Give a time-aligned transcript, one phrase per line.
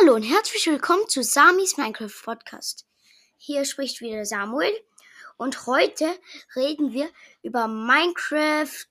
[0.00, 2.86] Hallo und herzlich willkommen zu Samis Minecraft Podcast.
[3.36, 4.72] Hier spricht wieder Samuel
[5.36, 6.18] und heute
[6.56, 7.10] reden wir
[7.42, 8.86] über Minecraft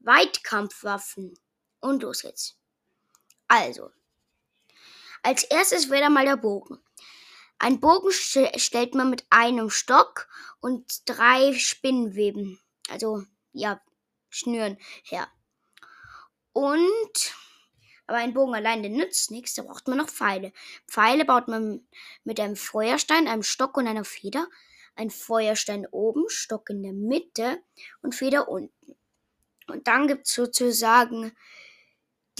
[0.00, 1.38] Weitkampfwaffen.
[1.80, 2.56] Und los geht's.
[3.46, 3.90] Also,
[5.22, 6.78] als erstes wäre da mal der Bogen.
[7.58, 10.28] Ein Bogen stellt man mit einem Stock
[10.60, 12.60] und drei Spinnenweben,
[12.90, 13.22] also
[13.52, 13.80] ja,
[14.28, 15.28] Schnüren her.
[16.52, 17.32] Und
[18.08, 20.52] aber ein Bogen allein, der nützt nichts, da braucht man noch Pfeile.
[20.88, 21.86] Pfeile baut man
[22.24, 24.48] mit einem Feuerstein, einem Stock und einer Feder.
[24.96, 27.62] Ein Feuerstein oben, Stock in der Mitte
[28.00, 28.96] und Feder unten.
[29.68, 31.32] Und dann gibt es sozusagen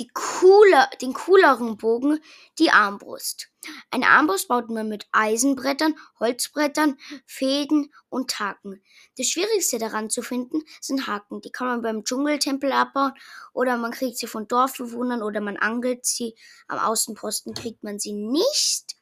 [0.07, 2.21] cooler, den cooleren Bogen,
[2.59, 3.51] die Armbrust.
[3.91, 8.83] Eine Armbrust baut man mit Eisenbrettern, Holzbrettern, Fäden und Haken.
[9.17, 11.41] Das Schwierigste daran zu finden sind Haken.
[11.41, 13.13] Die kann man beim Dschungeltempel abbauen
[13.53, 16.35] oder man kriegt sie von Dorfbewohnern oder man angelt sie.
[16.69, 18.97] Am Außenposten kriegt man sie nicht.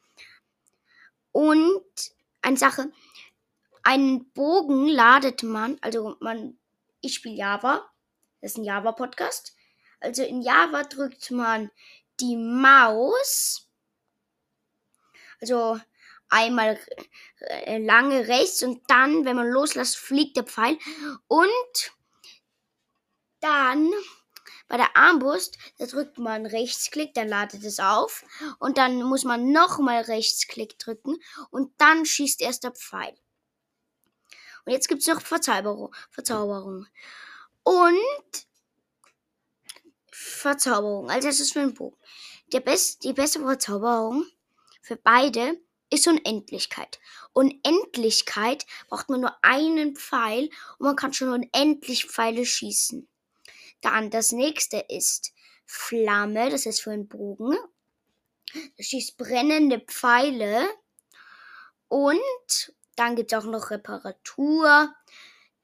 [1.31, 1.83] Und
[2.41, 2.91] eine Sache,
[3.83, 6.57] einen Bogen ladet man, also man,
[7.01, 7.89] ich spiele Java,
[8.41, 9.56] das ist ein Java-Podcast
[9.99, 11.71] also in Java drückt man
[12.19, 13.67] die Maus,
[15.41, 15.79] also
[16.29, 16.79] einmal
[17.39, 20.77] äh, lange rechts und dann, wenn man loslässt, fliegt der Pfeil.
[21.27, 21.91] Und
[23.39, 23.91] dann
[24.67, 28.25] bei der Armbrust, da drückt man Rechtsklick, dann ladet es auf.
[28.59, 31.17] Und dann muss man nochmal Rechtsklick drücken
[31.51, 33.15] und dann schießt erst der Pfeil.
[34.65, 35.95] Und jetzt gibt es noch Verzauberung.
[36.11, 36.87] Verzauberung.
[37.63, 38.47] Und
[40.47, 41.09] Verzauberung.
[41.09, 41.97] Also es ist für den Bogen.
[42.53, 44.25] Der best, die beste Verzauberung
[44.81, 45.59] für beide
[45.89, 46.99] ist Unendlichkeit.
[47.33, 53.07] Unendlichkeit braucht man nur einen Pfeil und man kann schon unendlich Pfeile schießen.
[53.81, 55.33] Dann das nächste ist
[55.65, 57.55] Flamme, das ist für den Bogen.
[58.77, 60.67] Das schießt brennende Pfeile.
[61.89, 64.93] Und dann gibt es auch noch Reparatur.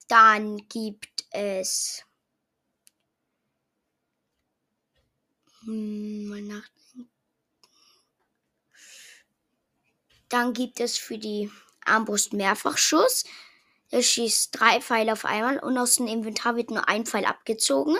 [0.08, 2.04] Dann gibt es
[5.66, 7.10] mal nachdenken.
[10.30, 11.52] Dann gibt es für die
[11.86, 13.24] Armbrust Mehrfachschuss.
[13.90, 17.96] Er schießt drei Pfeile auf einmal und aus dem Inventar wird nur ein Pfeil abgezogen.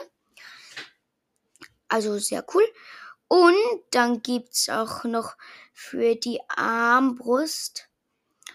[1.88, 2.66] Also sehr cool.
[3.28, 3.56] Und
[3.92, 5.36] dann gibt es auch noch
[5.74, 7.90] für die Armbrust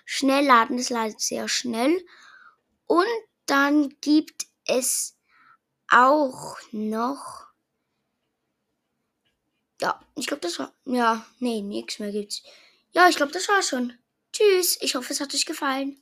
[0.05, 0.79] Schnellladen.
[0.79, 2.05] Das ladet sehr schnell.
[2.87, 3.07] Und
[3.47, 5.17] dann gibt es
[5.91, 7.47] auch noch
[9.81, 10.73] ja, ich glaube, das war.
[10.85, 12.43] Ja, nee, nichts mehr gibt's.
[12.93, 13.93] Ja, ich glaube, das war schon.
[14.33, 14.79] Tschüss.
[14.81, 15.97] Ich hoffe, es hat euch gefallen.